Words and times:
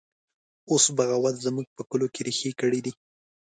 اوس 0.71 0.85
بغاوت 0.97 1.35
زموږ 1.45 1.67
په 1.77 1.83
کلو 1.89 2.07
کې 2.13 2.21
ریښې 2.27 2.51
کړي 2.59 2.79
دی 2.85 2.93